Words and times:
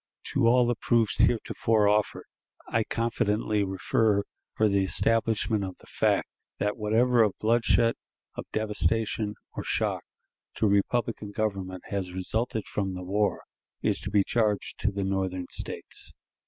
To 0.33 0.47
all 0.47 0.65
the 0.65 0.73
proofs 0.73 1.19
heretofore 1.19 1.87
offered 1.87 2.25
I 2.67 2.83
confidently 2.83 3.63
refer 3.63 4.23
for 4.55 4.67
the 4.67 4.83
establishment 4.83 5.63
of 5.63 5.77
the 5.77 5.85
fact 5.85 6.27
that 6.57 6.75
whatever 6.75 7.21
of 7.21 7.35
bloodshed, 7.39 7.93
of 8.33 8.47
devastation, 8.51 9.35
or 9.53 9.63
shock 9.63 10.01
to 10.55 10.65
republican 10.65 11.29
government 11.29 11.83
has 11.89 12.13
resulted 12.13 12.65
from 12.65 12.95
the 12.95 13.03
war, 13.03 13.43
is 13.83 13.99
to 13.99 14.09
be 14.09 14.23
charged 14.23 14.79
to 14.79 14.91
the 14.91 15.03
Northern 15.03 15.45
States. 15.51 16.15